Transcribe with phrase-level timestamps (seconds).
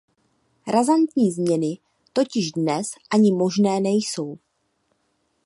[0.67, 1.77] Razantní změny
[2.13, 4.37] totiž dnes ani možné nejsou.